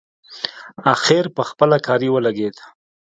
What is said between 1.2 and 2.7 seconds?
پخپله کاري ولګېد.